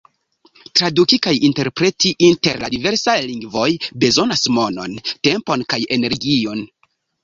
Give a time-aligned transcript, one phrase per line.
[0.79, 3.69] Traduki kaj interpreti inter la diversaj lingvoj
[4.07, 6.71] bezonas monon, tempon kaj energion.